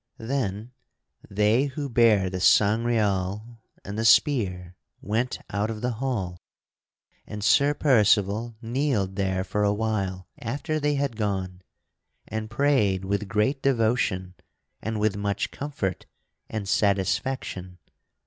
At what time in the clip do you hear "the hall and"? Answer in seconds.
5.81-7.43